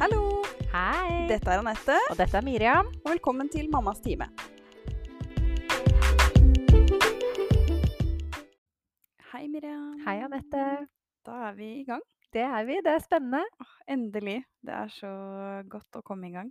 Hallo! 0.00 0.42
Hei! 0.72 1.26
Dette 1.30 1.50
er 1.52 1.60
Anette, 1.62 1.96
Og 2.10 2.18
dette 2.18 2.36
er 2.38 2.44
Miriam. 2.46 2.86
og 3.04 3.10
velkommen 3.12 3.48
til 3.52 3.68
Mammas 3.72 4.00
time. 4.04 4.28
Hei, 9.32 9.46
Miriam. 9.48 9.98
Hei, 10.06 10.16
Anette. 10.24 10.64
Da 11.26 11.40
er 11.48 11.56
vi 11.58 11.68
i 11.80 11.84
gang. 11.88 12.02
Det 12.32 12.44
er 12.44 12.64
vi. 12.68 12.78
Det 12.84 12.92
er 12.94 13.04
spennende. 13.04 13.42
Endelig. 13.88 14.38
Det 14.64 14.74
er 14.74 14.92
så 14.92 15.10
godt 15.70 15.98
å 16.00 16.04
komme 16.06 16.28
i 16.30 16.34
gang. 16.34 16.50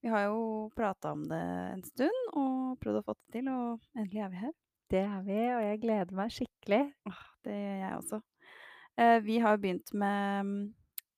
Vi 0.00 0.08
har 0.08 0.28
jo 0.30 0.70
prata 0.76 1.12
om 1.12 1.26
det 1.28 1.40
en 1.74 1.82
stund 1.84 2.32
og 2.32 2.78
prøvd 2.80 3.02
å 3.02 3.06
få 3.10 3.14
det 3.18 3.34
til, 3.36 3.50
og 3.52 3.80
endelig 3.98 4.24
er 4.24 4.32
vi 4.32 4.42
her. 4.46 4.54
Det 4.90 5.02
er 5.04 5.22
vi, 5.26 5.40
og 5.54 5.62
jeg 5.66 5.80
gleder 5.84 6.16
meg 6.18 6.32
skikkelig. 6.34 6.82
Åh, 7.10 7.20
det 7.46 7.56
gjør 7.58 7.80
jeg 7.84 7.98
også. 7.98 8.20
Eh, 9.00 9.18
vi 9.26 9.36
har 9.44 9.60
begynt 9.62 9.92
med, 9.94 10.54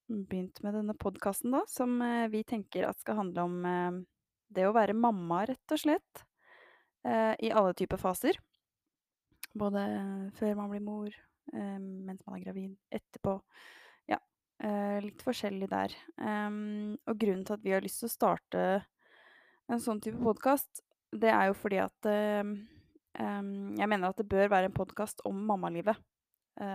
begynt 0.06 0.62
med 0.62 0.74
denne 0.74 0.94
podkasten, 0.98 1.52
da, 1.54 1.62
som 1.68 2.00
eh, 2.02 2.28
vi 2.32 2.42
tenker 2.44 2.86
at 2.88 3.00
skal 3.00 3.18
handle 3.20 3.46
om 3.46 3.66
eh, 3.66 3.98
det 4.52 4.66
å 4.68 4.74
være 4.76 4.96
mamma, 4.96 5.44
rett 5.48 5.74
og 5.74 5.80
slett. 5.80 6.24
Eh, 7.06 7.34
I 7.46 7.52
alle 7.52 7.74
typer 7.78 8.00
faser. 8.00 8.38
Både 9.52 9.84
før 10.38 10.56
man 10.56 10.70
blir 10.72 10.84
mor, 10.84 11.16
mens 11.52 12.22
man 12.24 12.38
er 12.38 12.44
gravid, 12.46 12.70
etterpå. 12.88 13.34
Ja. 14.08 14.16
litt 15.04 15.20
forskjellig 15.20 15.66
der. 15.68 15.92
Og 16.16 17.18
grunnen 17.20 17.42
til 17.44 17.58
at 17.58 17.66
vi 17.66 17.74
har 17.74 17.84
lyst 17.84 18.00
til 18.00 18.08
å 18.08 18.14
starte 18.14 18.62
en 19.68 19.82
sånn 19.82 20.00
type 20.00 20.16
podkast, 20.24 20.80
det 21.12 21.28
er 21.34 21.50
jo 21.50 21.58
fordi 21.58 21.82
at 21.84 22.08
jeg 22.08 23.90
mener 23.92 24.08
at 24.08 24.22
det 24.22 24.28
bør 24.32 24.48
være 24.54 24.70
en 24.70 24.78
podkast 24.78 25.20
om 25.28 25.44
mammalivet. 25.50 26.00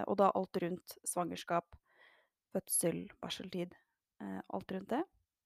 Og 0.06 0.14
da 0.22 0.30
alt 0.38 0.62
rundt 0.62 1.00
svangerskap, 1.02 1.66
fødsel, 2.58 3.06
barseltid. 3.24 3.78
Eh, 4.22 4.42
alt 4.54 4.74
rundt 4.74 4.92
det. 4.92 5.04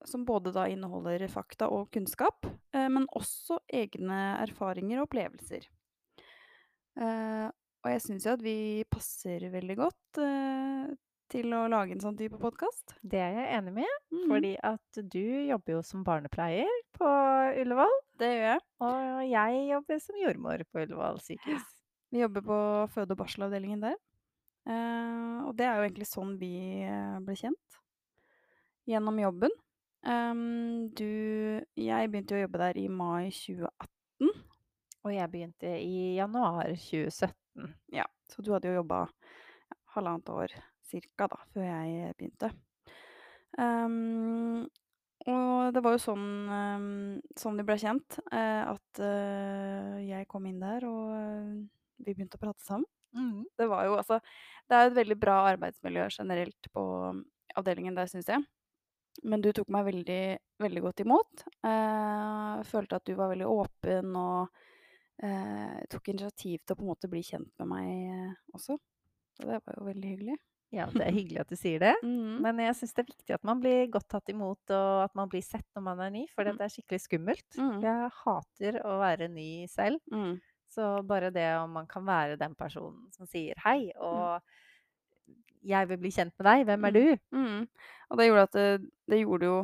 Som 0.08 0.26
både 0.26 0.54
da 0.56 0.66
inneholder 0.72 1.28
fakta 1.30 1.70
og 1.70 1.92
kunnskap, 1.94 2.48
eh, 2.74 2.90
men 2.90 3.06
også 3.14 3.60
egne 3.70 4.22
erfaringer 4.42 5.02
og 5.02 5.10
opplevelser. 5.10 5.68
Eh, 6.98 7.48
og 7.82 7.90
jeg 7.90 8.02
syns 8.04 8.26
jo 8.28 8.36
at 8.36 8.44
vi 8.46 8.58
passer 8.90 9.48
veldig 9.54 9.78
godt 9.80 10.22
eh, 10.22 10.92
til 11.32 11.54
å 11.56 11.64
lage 11.72 11.96
en 11.96 12.04
sånn 12.04 12.18
type 12.20 12.38
podkast. 12.42 12.96
Det 13.02 13.22
er 13.24 13.38
jeg 13.40 13.52
enig 13.58 13.76
med, 13.80 13.94
mm. 14.12 14.26
fordi 14.30 14.52
at 14.68 15.02
du 15.14 15.24
jobber 15.48 15.78
jo 15.78 15.84
som 15.88 16.04
barnepleier 16.06 16.74
på 16.98 17.12
Ullevål. 17.62 17.96
Det 18.22 18.32
gjør 18.34 18.48
jeg. 18.50 18.64
Og 18.86 19.22
jeg 19.30 19.64
jobber 19.72 20.02
som 20.04 20.20
jordmor 20.20 20.66
på 20.70 20.84
Ullevål 20.84 21.22
sykehus. 21.24 21.68
Vi 22.12 22.20
jobber 22.20 22.44
på 22.44 22.60
føde- 22.92 23.16
og 23.16 23.22
barselavdelingen 23.24 23.86
der. 23.86 23.96
Eh, 24.70 25.38
og 25.48 25.56
det 25.58 25.66
er 25.66 25.78
jo 25.80 25.88
egentlig 25.88 26.08
sånn 26.10 26.36
vi 26.42 26.54
eh, 26.86 27.18
ble 27.26 27.36
kjent. 27.40 27.82
Gjennom 28.90 29.20
jobben. 29.22 29.54
Um, 30.02 30.90
du 30.98 31.62
Jeg 31.78 32.10
begynte 32.10 32.34
jo 32.34 32.40
å 32.40 32.46
jobbe 32.48 32.62
der 32.64 32.80
i 32.82 32.88
mai 32.90 33.30
2018. 33.30 34.32
Og 35.02 35.14
jeg 35.14 35.32
begynte 35.34 35.76
i 35.82 36.16
januar 36.18 36.74
2017. 36.74 37.72
Ja, 37.94 38.06
så 38.30 38.42
du 38.42 38.52
hadde 38.54 38.70
jo 38.70 38.80
jobba 38.82 39.04
ja, 39.08 39.78
halvannet 39.96 40.30
år 40.34 40.54
cirka 40.86 41.28
da, 41.32 41.40
før 41.54 41.66
jeg 41.66 42.14
begynte. 42.20 42.52
Um, 43.58 44.68
og 45.30 45.74
det 45.76 45.84
var 45.86 45.96
jo 45.96 46.02
sånn, 46.02 46.28
um, 46.50 46.88
sånn 47.38 47.60
vi 47.60 47.66
ble 47.68 47.78
kjent, 47.82 48.18
uh, 48.32 48.74
at 48.74 49.02
uh, 49.04 49.98
jeg 50.02 50.30
kom 50.32 50.48
inn 50.50 50.62
der, 50.62 50.86
og 50.90 52.02
vi 52.02 52.14
begynte 52.14 52.40
å 52.40 52.44
prate 52.46 52.66
sammen. 52.66 52.88
Mhm. 53.14 53.46
Det 53.58 53.68
var 53.70 53.86
jo 53.86 53.98
altså 53.98 54.20
Det 54.70 54.78
er 54.78 54.88
et 54.88 54.96
veldig 54.96 55.20
bra 55.20 55.38
arbeidsmiljø 55.52 56.08
generelt 56.18 56.68
på 56.74 56.84
avdelingen 57.58 57.96
der, 57.96 58.06
syns 58.08 58.28
jeg. 58.32 58.44
Men 59.28 59.42
du 59.42 59.52
tok 59.52 59.68
meg 59.68 59.84
veldig, 59.86 60.38
veldig 60.64 60.82
godt 60.82 61.02
imot. 61.04 61.44
Eh, 61.68 62.62
følte 62.64 62.96
at 62.96 63.04
du 63.06 63.14
var 63.16 63.28
veldig 63.34 63.48
åpen 63.52 64.16
og 64.16 64.48
eh, 65.22 65.82
tok 65.92 66.08
initiativ 66.14 66.62
til 66.64 66.74
å 66.76 66.78
på 66.80 66.86
en 66.86 66.92
måte 66.94 67.10
bli 67.12 67.22
kjent 67.26 67.52
med 67.60 67.68
meg 67.68 67.90
eh, 68.14 68.32
også. 68.56 68.78
Så 69.36 69.48
det 69.48 69.60
var 69.66 69.76
jo 69.78 69.86
veldig 69.90 70.14
hyggelig. 70.14 70.38
Ja, 70.72 70.86
det 70.88 71.04
er 71.04 71.12
hyggelig 71.12 71.42
at 71.44 71.50
du 71.52 71.58
sier 71.60 71.80
det. 71.84 71.96
Mm. 72.08 72.38
Men 72.46 72.62
jeg 72.64 72.76
syns 72.80 72.94
det 72.96 73.04
er 73.04 73.10
viktig 73.12 73.36
at 73.36 73.44
man 73.44 73.60
blir 73.60 73.90
godt 73.92 74.08
tatt 74.14 74.30
imot, 74.32 74.62
og 74.72 75.04
at 75.04 75.14
man 75.20 75.28
blir 75.30 75.44
sett 75.44 75.68
når 75.76 75.84
man 75.90 76.00
er 76.08 76.14
ny, 76.16 76.24
for 76.32 76.48
Mm. 76.48 76.56
det 76.58 76.64
er 76.70 76.74
skikkelig 76.78 77.02
skummelt. 77.04 77.50
Mm. 77.60 77.82
Jeg 77.84 78.10
hater 78.24 78.80
å 78.88 78.96
være 79.04 79.28
ny 79.28 79.50
selv. 79.68 80.00
Mm. 80.12 80.40
Så 80.72 81.02
bare 81.04 81.32
det 81.36 81.46
om 81.60 81.74
man 81.76 81.88
kan 81.90 82.06
være 82.08 82.40
den 82.40 82.56
personen 82.56 83.10
som 83.12 83.28
sier 83.28 83.60
hei, 83.66 83.92
og 84.00 84.42
'jeg 85.62 85.88
vil 85.90 85.98
bli 86.02 86.10
kjent 86.10 86.34
med 86.40 86.46
deg, 86.48 86.66
hvem 86.66 86.86
er 86.86 86.92
Mm. 86.92 86.94
du?' 86.94 87.38
Mm. 87.38 87.68
Og 88.10 88.18
det 88.18 88.28
gjorde 88.28 88.44
at 88.44 88.52
det, 88.52 88.90
det 89.10 89.20
gjorde 89.22 89.46
jo 89.46 89.60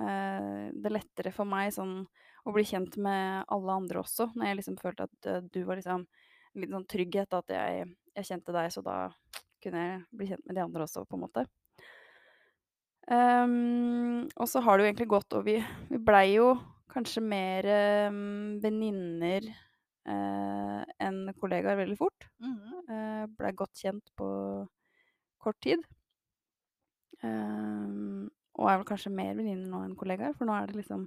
eh, 0.00 0.70
det 0.72 0.92
lettere 0.92 1.32
for 1.32 1.44
meg 1.44 1.72
sånn 1.72 2.06
å 2.46 2.52
bli 2.52 2.64
kjent 2.64 2.96
med 2.96 3.44
alle 3.48 3.72
andre 3.72 4.00
også, 4.00 4.32
når 4.34 4.46
jeg 4.46 4.56
liksom 4.56 4.76
følte 4.80 5.02
at 5.04 5.26
eh, 5.26 5.40
du 5.52 5.64
var 5.64 5.76
liksom 5.76 6.06
en 6.54 6.60
liten 6.60 6.74
sånn 6.74 6.88
trygghet, 6.88 7.32
at 7.32 7.48
jeg, 7.48 7.96
jeg 8.16 8.24
kjente 8.24 8.52
deg, 8.52 8.72
så 8.72 8.82
da 8.82 8.96
kunne 9.62 9.78
jeg 9.78 10.04
bli 10.10 10.26
kjent 10.26 10.46
med 10.46 10.56
de 10.56 10.62
andre 10.64 10.82
også, 10.82 11.04
på 11.06 11.14
en 11.16 11.20
måte. 11.20 11.46
Um, 13.10 14.28
og 14.38 14.46
så 14.48 14.60
har 14.62 14.78
det 14.78 14.84
jo 14.84 14.90
egentlig 14.92 15.08
gått, 15.10 15.32
og 15.34 15.44
vi, 15.44 15.56
vi 15.90 15.98
blei 15.98 16.36
jo 16.36 16.52
kanskje 16.92 17.22
mer 17.24 17.66
um, 18.08 18.60
venninner 18.62 19.48
eh, 20.06 20.84
enn 21.06 21.32
kollegaer 21.40 21.76
veldig 21.78 21.98
fort. 21.98 22.28
Mhm. 22.40 22.84
eh, 22.88 23.26
Blei 23.38 23.52
godt 23.52 23.74
kjent 23.82 24.10
på 24.18 24.28
kort 25.42 25.60
tid. 25.62 25.82
Eh, 27.22 28.28
og 28.58 28.68
er 28.68 28.80
vel 28.80 28.88
kanskje 28.88 29.12
mer 29.14 29.34
venninner 29.38 29.68
nå 29.70 29.84
enn 29.86 29.96
kollegaer, 29.98 30.34
for 30.36 30.48
nå 30.48 30.56
er 30.58 30.66
det 30.70 30.80
liksom 30.82 31.06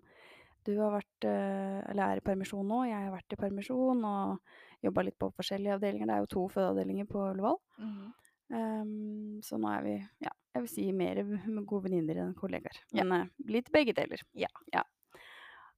Du 0.65 0.71
har 0.79 0.95
vært 0.95 1.25
eh, 1.29 1.81
Eller 1.91 2.03
er 2.15 2.17
i 2.17 2.25
permisjon 2.25 2.65
nå, 2.65 2.79
jeg 2.89 2.97
har 2.97 3.11
vært 3.13 3.35
i 3.35 3.37
permisjon 3.37 3.99
og 4.09 4.39
jobba 4.81 5.03
litt 5.05 5.17
på 5.21 5.29
forskjellige 5.37 5.75
avdelinger. 5.77 6.07
Det 6.09 6.15
er 6.15 6.23
jo 6.23 6.31
to 6.33 6.45
fødeavdelinger 6.55 7.05
på 7.09 7.21
Ullevål. 7.31 7.59
Mhm. 7.79 8.13
Ehm, 8.55 9.41
så 9.41 9.57
nå 9.57 9.69
er 9.73 9.81
vi, 9.85 9.93
ja, 10.21 10.29
jeg 10.53 10.61
vil 10.61 10.69
si 10.69 10.83
mer 10.93 11.17
gode 11.65 11.83
venninner 11.87 12.19
enn 12.21 12.35
kollegaer. 12.37 12.77
Ja. 12.93 13.03
Men 13.03 13.21
eh, 13.21 13.29
litt 13.49 13.71
begge 13.73 13.93
deler. 13.97 14.21
Ja. 14.37 14.49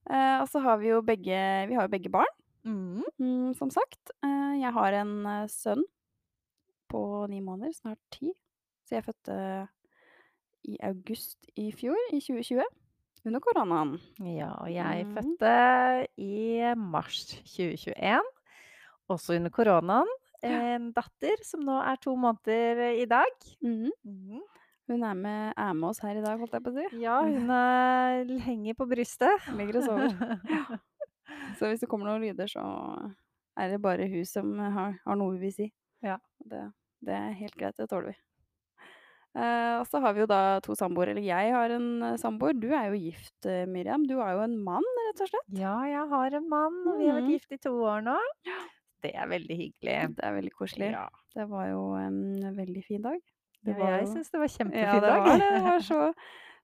Eh, 0.10 0.42
og 0.42 0.48
så 0.52 0.60
har 0.64 0.78
vi 0.80 0.90
jo 0.94 1.02
begge 1.02 1.36
Vi 1.68 1.76
har 1.76 1.88
jo 1.88 1.92
begge 1.92 2.12
barn. 2.12 2.32
Mhm. 2.68 3.04
Mm, 3.20 3.54
som 3.56 3.72
sagt. 3.72 4.12
Eh, 4.24 4.60
jeg 4.62 4.74
har 4.76 5.00
en 5.00 5.14
eh, 5.26 5.48
sønn 5.52 5.86
på 6.92 7.02
ni 7.32 7.40
måneder, 7.44 7.74
snart 7.76 8.02
ti. 8.12 8.34
Så 8.88 8.98
jeg 8.98 9.08
fødte 9.08 9.38
i 10.68 10.78
august 10.84 11.48
i 11.56 11.72
fjor, 11.76 11.98
i 12.12 12.20
2020. 12.20 12.64
Under 13.28 13.44
koronaen. 13.44 13.98
Ja, 14.24 14.54
og 14.62 14.72
jeg 14.72 15.08
mm. 15.08 15.16
fødte 15.16 15.54
i 16.22 16.62
mars 16.80 17.26
2021, 17.44 18.22
også 19.12 19.36
under 19.36 19.52
koronaen. 19.52 20.12
En 20.46 20.92
datter 20.96 21.42
som 21.44 21.64
nå 21.66 21.80
er 21.82 21.98
to 22.00 22.14
måneder 22.16 23.02
i 23.02 23.08
dag. 23.10 23.34
Mm. 23.64 23.90
Mhm. 24.04 24.46
Hun 24.88 25.02
er 25.04 25.16
med, 25.20 25.54
er 25.58 25.74
med 25.76 25.90
oss 25.90 26.00
her 26.00 26.16
i 26.16 26.22
dag, 26.24 26.38
holdt 26.40 26.54
jeg 26.56 26.64
på 26.64 26.72
å 26.72 26.76
si. 26.78 27.00
Ja, 27.02 27.18
hun 27.20 27.50
er, 27.52 28.30
henger 28.46 28.78
på 28.80 28.88
brystet. 28.88 29.50
Ligger 29.58 29.82
og 29.82 29.90
sover. 29.90 30.78
Så 31.58 31.68
hvis 31.72 31.82
det 31.84 31.90
kommer 31.90 32.06
noen 32.12 32.22
lyder, 32.22 32.48
så 32.52 32.64
er 33.58 33.70
det 33.74 33.82
bare 33.82 34.06
hun 34.12 34.26
som 34.26 34.54
har, 34.60 34.96
har 35.06 35.16
noe 35.18 35.34
hun 35.36 35.42
vil 35.42 35.54
si. 35.54 35.72
Ja. 36.06 36.18
Det, 36.46 36.62
det 37.04 37.14
er 37.18 37.32
helt 37.40 37.56
greit, 37.58 37.76
det 37.78 37.90
tåler 37.90 38.14
vi. 38.14 38.18
Uh, 39.38 39.78
og 39.82 39.86
så 39.86 40.00
har 40.02 40.16
vi 40.18 40.24
jo 40.24 40.30
da 40.30 40.38
to 40.66 40.74
samboere. 40.78 41.12
Eller 41.14 41.22
jeg 41.28 41.52
har 41.54 41.70
en 41.76 41.90
eh, 42.08 42.16
samboer. 42.18 42.56
Du 42.58 42.72
er 42.74 42.88
jo 42.90 42.98
gift, 42.98 43.36
eh, 43.46 43.68
Miriam. 43.70 44.02
Du 44.10 44.16
er 44.24 44.32
jo 44.34 44.40
en 44.48 44.56
mann, 44.66 44.88
rett 45.06 45.22
og 45.22 45.30
slett. 45.30 45.52
Ja, 45.60 45.76
jeg 45.86 46.08
har 46.10 46.38
en 46.40 46.48
mann, 46.50 46.80
og 46.90 46.98
vi 46.98 47.06
har 47.10 47.20
vært 47.20 47.28
Mhm. 47.28 47.36
gift 47.36 47.52
i 47.54 47.60
to 47.62 47.74
år 47.86 48.02
nå. 48.08 48.16
Det 49.06 49.12
er 49.14 49.28
veldig 49.30 49.58
hyggelig. 49.60 49.98
Det 50.18 50.24
er 50.26 50.34
veldig 50.40 50.54
koselig. 50.58 50.90
Ja, 50.92 51.06
Det 51.36 51.46
var 51.52 51.68
jo 51.70 51.84
en 52.02 52.56
veldig 52.58 52.84
fin 52.88 53.02
dag. 53.06 53.20
Det 53.64 53.78
ja, 53.78 53.86
jeg 53.98 54.08
jo- 54.08 54.14
syns 54.16 54.32
det 54.32 54.40
var 54.40 54.48
Ja, 54.50 54.58
kjempefin 54.58 55.02
det 55.02 55.02
dag. 55.02 55.20
var 55.22 55.38
det. 55.38 55.52
Det 55.54 55.62
var 55.70 55.80
så, 55.92 56.14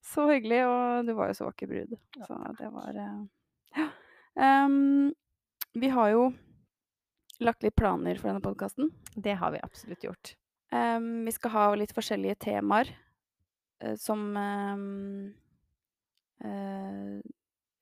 så 0.01 0.27
hyggelig, 0.33 0.61
og 0.65 1.05
du 1.05 1.13
var 1.13 1.27
jo 1.27 1.33
så 1.33 1.45
vakker 1.51 1.67
brud. 1.69 1.93
Så 2.25 2.57
det 2.57 2.71
var 2.73 2.91
Em, 4.35 5.13
vi 5.73 5.89
har 5.93 6.09
jo 6.13 6.23
lagt 7.43 7.63
litt 7.65 7.75
planer 7.77 8.17
for 8.19 8.29
denne 8.29 8.43
podkasten. 8.43 8.91
Det 9.15 9.35
har 9.37 9.53
vi 9.53 9.61
absolutt 9.63 10.03
gjort. 10.03 10.35
vi 10.73 11.31
skal 11.31 11.51
ha 11.53 11.63
litt 11.77 11.91
forskjellige 11.93 12.39
temaer 12.47 12.87
uh, 13.83 13.93
som 13.95 14.33
um, 14.33 15.33
uh, 16.43 17.19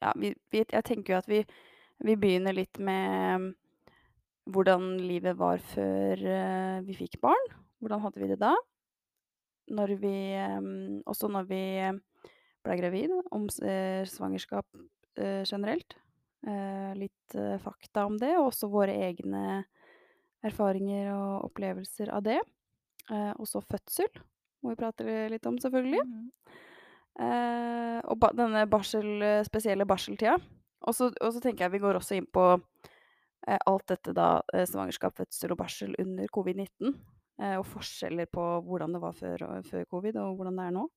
Ja, 0.01 0.12
vi, 0.18 0.33
vi, 0.51 0.63
jeg 0.65 0.83
tenker 0.83 1.13
jo 1.13 1.19
at 1.21 1.30
vi, 1.30 1.44
vi 2.03 2.18
begynner 2.18 2.57
litt 2.57 2.80
med 2.81 3.51
hvordan 4.51 4.98
livet 5.00 5.38
var 5.39 5.62
før 5.71 6.19
uh, 6.19 6.83
vi 6.83 6.98
fikk 6.98 7.21
barn. 7.24 7.48
Hvordan 7.80 8.03
hadde 8.03 8.19
vi 8.19 8.31
det 8.33 8.42
da? 8.42 8.56
Når 9.71 9.95
vi 10.01 10.15
Også 11.07 11.30
når 11.31 11.45
vi 11.48 11.63
ble 12.65 12.75
gravid. 12.77 13.13
Om 13.31 13.48
svangerskap 13.50 14.68
generelt. 15.48 15.95
Eh, 16.47 16.95
litt 16.97 17.35
eh, 17.35 17.57
fakta 17.61 18.05
om 18.09 18.17
det, 18.17 18.31
og 18.39 18.49
også 18.49 18.69
våre 18.71 18.95
egne 19.09 19.61
erfaringer 20.41 21.11
og 21.13 21.51
opplevelser 21.51 22.09
av 22.09 22.25
det. 22.25 22.39
Eh, 23.11 23.33
og 23.35 23.45
så 23.49 23.61
fødsel, 23.61 24.09
må 24.61 24.73
vi 24.73 24.79
prate 24.79 25.27
litt 25.29 25.45
om, 25.45 25.59
selvfølgelig. 25.61 26.01
Mm. 26.01 26.57
Eh, 27.21 27.99
og 28.09 28.17
ba 28.23 28.31
denne 28.33 28.65
barsel 28.71 29.43
spesielle 29.45 29.85
barseltida. 29.85 30.39
Og 30.89 30.97
så 30.97 31.11
tenker 31.43 31.67
jeg 31.67 31.75
vi 31.75 31.83
går 31.83 31.99
også 31.99 32.17
inn 32.17 32.25
på, 32.25 32.45
eh, 33.45 33.59
alt 33.69 33.85
dette 33.93 34.15
da, 34.17 34.41
svangerskap, 34.65 35.13
fødsel 35.19 35.53
og 35.53 35.61
barsel 35.61 35.93
under 36.01 36.25
covid-19, 36.33 36.95
eh, 37.41 37.57
og 37.59 37.67
forskjeller 37.69 38.25
på 38.33 38.47
hvordan 38.65 38.97
det 38.97 39.03
var 39.03 39.13
før 39.13 39.61
før 39.69 39.85
covid, 39.93 40.17
og 40.17 40.39
hvordan 40.39 40.57
det 40.57 40.65
er 40.65 40.75
nå. 40.79 40.88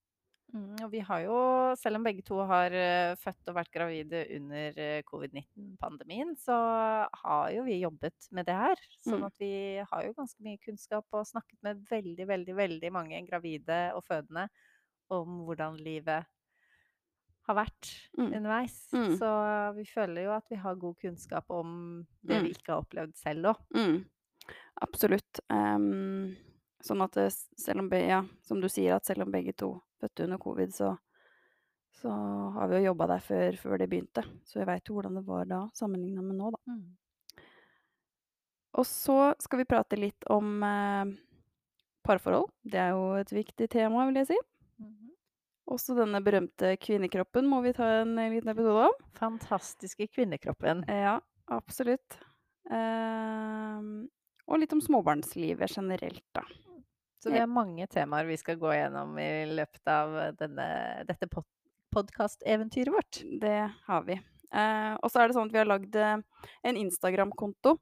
Mm, 0.55 0.77
og 0.85 0.91
vi 0.93 1.01
har 1.03 1.25
jo, 1.25 1.37
selv 1.81 1.99
om 1.99 2.05
begge 2.07 2.23
to 2.23 2.37
har 2.47 2.71
eh, 2.79 3.15
født 3.19 3.49
og 3.51 3.57
vært 3.57 3.73
gravide 3.75 4.21
under 4.37 4.77
eh, 4.79 5.01
covid-19-pandemien, 5.09 6.37
så 6.39 6.55
har 7.11 7.49
jo 7.57 7.65
vi 7.67 7.81
jobbet 7.81 8.29
med 8.31 8.47
det 8.47 8.55
her. 8.55 8.77
Sånn 9.03 9.19
Mm. 9.19 9.27
at 9.27 9.41
vi 9.43 9.51
har 9.91 10.05
jo 10.07 10.13
ganske 10.15 10.41
mye 10.47 10.61
kunnskap 10.63 11.05
og 11.13 11.27
snakket 11.27 11.59
med 11.67 11.83
veldig, 11.91 12.27
veldig, 12.31 12.55
veldig 12.55 12.93
mange 12.95 13.19
gravide 13.27 13.81
og 13.97 14.05
fødende 14.07 14.47
om 15.11 15.43
hvordan 15.45 15.77
livet 15.83 16.25
har 17.49 17.55
vært 17.59 17.91
Mm. 18.17 18.31
underveis. 18.39 18.89
Mm. 18.95 19.19
Så 19.19 19.75
vi 19.77 19.85
føler 19.85 20.23
jo 20.25 20.31
at 20.39 20.47
vi 20.49 20.57
har 20.57 20.75
god 20.77 20.95
kunnskap 21.03 21.45
om 21.51 22.07
det 22.23 22.39
Mm. 22.39 22.45
vi 22.45 22.51
ikke 22.55 22.73
har 22.73 22.83
opplevd 22.85 23.17
selv 23.17 23.45
òg. 23.47 23.59
Mm. 23.75 24.05
Absolutt. 24.83 25.41
Um, 25.51 26.37
sånn 26.83 27.03
at 27.03 27.15
selv 27.59 27.81
om 27.81 27.91
ja, 27.91 28.23
som 28.43 28.61
du 28.61 28.69
sier, 28.69 28.95
at 28.97 29.05
selv 29.05 29.23
om 29.23 29.33
begge 29.33 29.53
to 29.57 29.81
fødte 30.05 30.29
under 30.29 30.41
covid, 30.45 30.77
så 30.77 30.95
så 31.95 32.11
har 32.57 32.69
vi 32.69 32.81
jo 32.81 32.91
jobba 32.91 33.07
der 33.15 33.23
før 33.23 33.57
før 33.57 33.79
det 33.79 33.87
begynte. 33.91 34.25
Så 34.45 34.59
vi 34.59 34.67
veit 34.69 34.89
jo 34.89 34.97
hvordan 34.97 35.15
det 35.21 35.25
var 35.29 35.47
da, 35.49 35.61
sammenligna 35.79 36.25
med 36.27 36.41
nå, 36.41 36.51
da. 36.51 36.75
Mm. 36.75 37.45
Og 38.75 38.87
så 38.89 39.19
skal 39.43 39.63
vi 39.63 39.69
prate 39.71 39.99
litt 40.01 40.27
om, 40.35 40.57
eh, 40.67 41.13
parforhold. 42.05 42.51
Det 42.67 42.81
er 42.81 42.91
jo 42.97 43.15
et 43.21 43.31
viktig 43.31 43.69
tema, 43.71 44.07
vil 44.09 44.21
jeg 44.21 44.33
si. 44.33 44.39
Mhm. 44.83 45.13
Også 45.71 45.97
denne 45.97 46.21
berømte 46.21 46.75
kvinnekroppen 46.77 47.47
må 47.49 47.63
vi 47.63 47.73
ta 47.73 48.03
en 48.03 48.19
eh, 48.19 48.33
liten 48.35 48.51
episode 48.51 48.91
om. 48.91 48.99
Fantastiske 49.15 50.11
kvinnekroppen. 50.11 50.85
Ja, 50.89 51.21
absolutt. 51.49 52.19
Eh, 52.69 53.81
og 54.45 54.61
litt 54.61 54.75
om 54.75 54.83
småbarnslivet 54.83 55.79
generelt, 55.79 56.27
da. 56.35 56.43
Så 57.25 57.33
vi 57.33 57.41
har 57.41 57.49
mange 57.51 57.87
temaer 57.89 58.29
vi 58.29 58.37
skal 58.37 58.59
gå 58.61 58.73
gjennom 58.77 59.17
i 59.19 59.31
løpet 59.49 59.89
av 59.89 60.17
denne, 60.41 60.69
dette 61.09 61.29
pod 61.33 61.47
podkasteventyret 61.95 62.91
vårt. 62.91 63.21
Det 63.41 63.71
har 63.87 64.07
vi. 64.09 64.17
Eh, 64.51 64.95
og 64.99 65.11
så 65.13 65.23
er 65.23 65.31
det 65.31 65.37
sånn 65.37 65.47
at 65.47 65.55
vi 65.55 65.61
har 65.61 65.69
lagd 65.71 65.95
eh, 65.95 66.17
en 66.67 66.79
Instagram-konto 66.81 67.77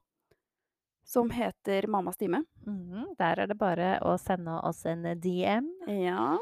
som 1.03 1.31
heter 1.33 1.87
Mammas 1.89 2.19
time. 2.21 2.43
Mhm, 2.67 3.15
Der 3.17 3.41
er 3.41 3.49
det 3.49 3.57
bare 3.57 3.97
å 4.05 4.13
sende 4.21 4.53
oss 4.63 4.85
en 4.85 5.01
DM. 5.19 5.67
Ja. 5.89 6.37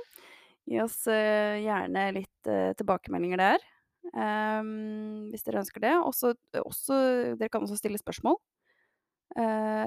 Gi 0.68 0.82
oss 0.84 1.00
eh, 1.08 1.64
gjerne 1.64 2.10
litt 2.20 2.52
eh, 2.52 2.74
tilbakemeldinger 2.80 3.42
der, 3.42 3.70
Um, 4.18 5.30
hvis 5.30 5.44
dere 5.46 5.62
ønsker 5.62 5.84
det. 5.84 5.92
Også, 6.02 6.34
også, 6.58 6.96
dere 7.38 7.52
kan 7.54 7.62
også 7.62 7.78
stille 7.78 8.00
spørsmål 8.02 8.40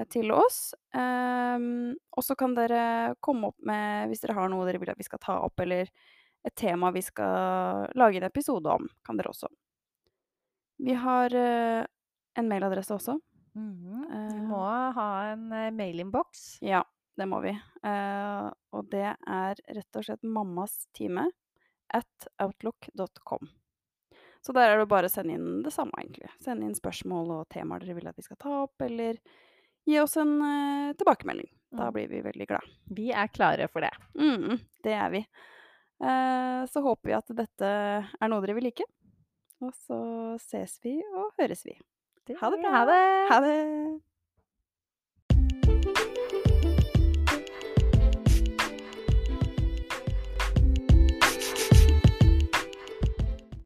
til 0.09 0.31
oss. 0.33 0.73
Ehm, 0.97 1.93
og 2.17 2.23
så 2.25 2.35
kan 2.35 2.55
dere 2.57 3.15
komme 3.21 3.51
opp 3.51 3.59
med 3.61 4.09
hvis 4.09 4.21
dere 4.23 4.33
har 4.37 4.49
noe 4.49 4.65
dere 4.65 4.79
vil 4.81 4.89
at 4.89 4.97
vi 4.97 5.05
skal 5.07 5.19
ta 5.21 5.35
opp, 5.45 5.59
eller 5.61 5.89
et 6.45 6.55
tema 6.57 6.89
vi 6.91 7.01
skal 7.01 7.87
lage 7.97 8.17
en 8.17 8.27
episode 8.27 8.65
om, 8.73 8.87
kan 9.05 9.17
dere 9.17 9.29
også. 9.33 9.47
Vi 10.85 10.93
har 10.99 11.33
eh, 11.35 11.85
en 12.35 12.49
mailadresse 12.51 12.93
også. 12.97 13.19
Mhm, 13.55 14.01
Vi 14.09 14.17
Eh. 14.35 14.41
må 14.49 14.59
ha 14.97 15.09
en 15.31 15.45
eh, 15.53 15.69
mailinnboks. 15.71 16.57
Ja, 16.61 16.81
det 17.17 17.27
må 17.31 17.39
vi. 17.45 17.53
Eh, 17.83 18.49
og 18.75 18.89
det 18.91 19.05
er 19.15 19.55
rett 19.77 19.95
og 19.95 20.03
slett 20.03 20.23
mammastime 20.23 21.29
at 21.93 22.27
outlook.com. 22.43 23.47
Så 24.45 24.53
der 24.53 24.69
er 24.75 24.77
det 24.83 24.87
bare 24.91 25.09
å 25.09 25.11
sende 25.11 25.33
inn 25.33 25.63
det 25.65 25.71
samme, 25.73 25.95
egentlig. 25.97 26.29
Sende 26.43 26.67
inn 26.67 26.75
spørsmål 26.77 27.31
og 27.39 27.47
temaer 27.49 27.81
dere 27.81 27.95
vil 27.97 28.07
at 28.11 28.17
vi 28.19 28.25
skal 28.27 28.37
ta 28.37 28.51
opp, 28.67 28.75
eller 28.85 29.17
gi 29.89 29.97
oss 30.01 30.13
en 30.21 30.35
uh, 30.41 30.93
tilbakemelding. 30.99 31.49
Da 31.75 31.87
Mm. 31.89 31.93
blir 31.97 32.07
vi 32.13 32.21
veldig 32.23 32.45
glad. 32.47 32.67
Vi 32.95 33.07
er 33.11 33.27
klare 33.33 33.65
for 33.67 33.81
det. 33.83 33.89
Mm, 34.15 34.59
det 34.85 34.93
er 34.93 35.09
vi. 35.11 35.23
Uh, 35.99 36.61
så 36.69 36.81
håper 36.85 37.09
vi 37.09 37.15
at 37.17 37.33
dette 37.35 37.71
er 38.21 38.29
noe 38.31 38.39
dere 38.45 38.55
vil 38.55 38.67
like. 38.69 38.85
Og 39.65 39.73
så 39.87 39.97
ses 40.39 40.77
vi 40.83 40.99
og 41.15 41.33
høres 41.39 41.65
vi. 41.65 41.73
Ha 42.39 42.49
det 42.53 42.61
bra. 42.61 42.71
Ha 42.77 42.85
det! 42.89 43.01
Ha 43.31 43.39
det! 43.43 43.57